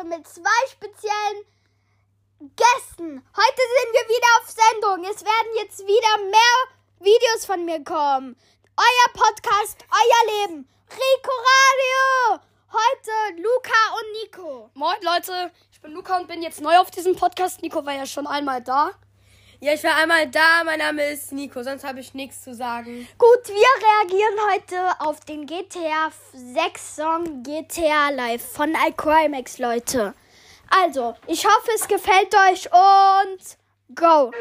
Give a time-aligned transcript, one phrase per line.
[0.00, 1.44] heute mit zwei speziellen
[2.38, 3.22] Gästen.
[3.36, 5.04] Heute sind wir wieder auf Sendung.
[5.04, 6.56] Es werden jetzt wieder mehr
[7.00, 8.36] Videos von mir kommen.
[8.76, 10.68] Euer Podcast, euer Leben.
[10.90, 12.40] Rico Radio.
[12.72, 14.70] Heute Luca und Nico.
[14.74, 17.62] Moin Leute, ich bin Luca und bin jetzt neu auf diesem Podcast.
[17.62, 18.92] Nico war ja schon einmal da.
[19.62, 20.64] Ja, ich war einmal da.
[20.64, 23.06] Mein Name ist Nico, sonst habe ich nichts zu sagen.
[23.18, 30.14] Gut, wir reagieren heute auf den GTA 6 Song GTA Live von iCrimex, Leute.
[30.70, 34.32] Also, ich hoffe, es gefällt euch und go!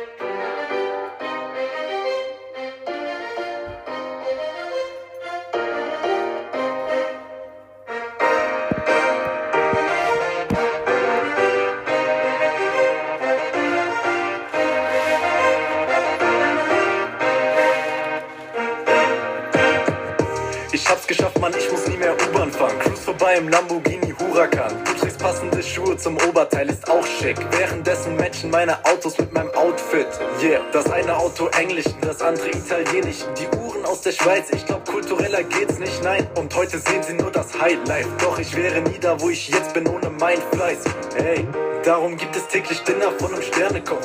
[20.81, 22.80] Ich hab's geschafft, Mann, ich muss nie mehr U-Bahn fahren.
[22.80, 24.72] Cruise vorbei im Lamborghini Huracan.
[24.85, 27.38] Du trägst passende Schuhe zum Oberteil, ist auch schick.
[27.52, 30.07] Währenddessen matchen meine Autos mit meinem Outfit.
[30.41, 33.17] Yeah, das eine Auto Englisch, das andere Italienisch.
[33.38, 36.25] Die Uhren aus der Schweiz, ich glaub, kultureller geht's nicht, nein.
[36.35, 38.09] Und heute sehen sie nur das Highlife.
[38.19, 40.80] Doch ich wäre nie da, wo ich jetzt bin, ohne mein Fleiß.
[41.17, 41.45] Hey.
[41.83, 43.97] Darum gibt es täglich Dinner von einem Sternekoch.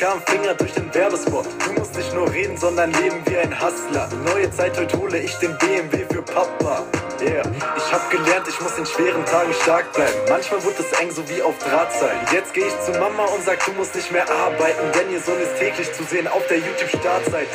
[0.00, 1.46] km Finger durch den Werbespot.
[1.66, 4.08] Du musst nicht nur reden, sondern leben wie ein Hustler.
[4.24, 6.84] Neue Zeit, heute hole ich den BMW für Papa.
[7.20, 7.42] Yeah.
[7.76, 10.18] Ich hab gelernt, ich muss in schweren Tagen stark bleiben.
[10.28, 12.16] Manchmal wird es eng, so wie auf Drahtseil.
[12.32, 15.38] Jetzt geh ich zu Mama und sag, du musst nicht mehr arbeiten, denn ihr Sohn
[15.38, 17.50] ist täglich zu sehen auf der YouTube-Startseite.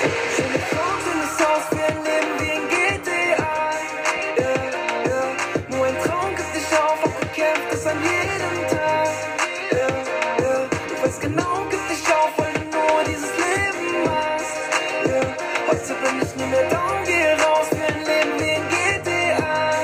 [16.01, 19.75] Bin ich nie mehr down, geh raus, wir leben in GTA.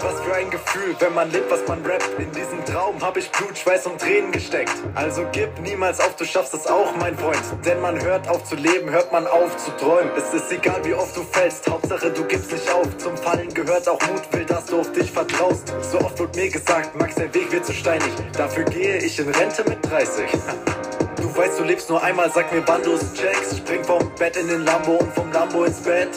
[0.00, 2.18] Was für ein Gefühl, wenn man lebt, was man rappt.
[2.18, 4.74] In diesem Traum hab ich Blut, Schweiß und Tränen gesteckt.
[4.94, 7.40] Also gib niemals auf, du schaffst es auch, mein Freund.
[7.64, 10.10] Denn man hört auf zu leben, hört man auf zu träumen.
[10.16, 12.96] Es ist egal, wie oft du fällst, Hauptsache du gibst nicht auf.
[12.98, 15.72] Zum Fallen gehört auch Mut, will, dass du auf dich vertraust.
[15.80, 18.10] So oft wird mir gesagt, Max, der Weg wird zu steinig.
[18.36, 20.26] Dafür gehe ich in Rente mit 30.
[21.20, 23.58] Du weißt, du lebst nur einmal, sag mir, wann du es checkst.
[23.58, 26.08] Spring vom Bett in den Lambo und vom Lambo ins Bett.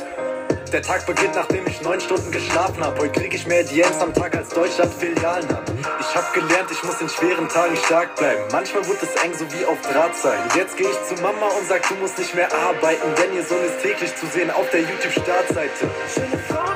[0.71, 2.97] Der Tag beginnt, nachdem ich neun Stunden geschlafen hab.
[2.99, 5.71] Heute krieg ich mehr DMs am Tag, als Deutschland Filialen hat.
[5.99, 8.41] Ich hab gelernt, ich muss in schweren Tagen stark bleiben.
[8.51, 10.39] Manchmal wird es eng, so wie auf Drahtseil.
[10.55, 13.63] Jetzt geh ich zu Mama und sag, du musst nicht mehr arbeiten, denn ihr Sohn
[13.63, 15.89] ist täglich zu sehen auf der YouTube-Startseite.
[16.11, 16.72] Schöne Frauen,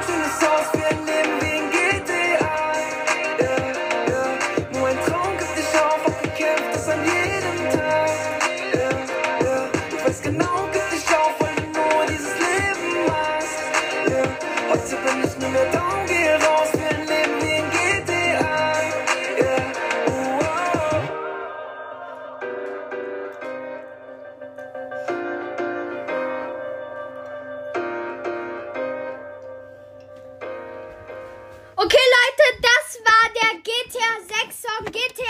[34.84, 35.27] war der